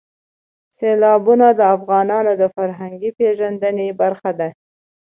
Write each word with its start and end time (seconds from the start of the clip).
سیلابونه 0.77 1.47
د 1.59 1.61
افغانانو 1.75 2.31
د 2.41 2.43
فرهنګي 2.55 3.11
پیژندنې 3.19 3.87
برخه 4.01 4.31
ده. 4.39 4.49